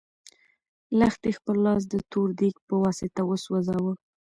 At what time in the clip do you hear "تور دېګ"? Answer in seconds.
2.11-2.55